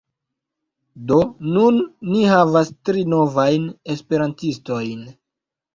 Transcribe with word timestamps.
Do 1.11 1.17
nun 1.57 1.77
ni 2.13 2.23
havas 2.31 2.75
tri 2.91 3.07
novajn 3.15 3.71
esperantistojn. 3.97 5.11